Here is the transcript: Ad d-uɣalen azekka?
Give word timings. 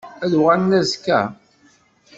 Ad 0.23 0.29
d-uɣalen 0.31 0.77
azekka? 0.79 1.19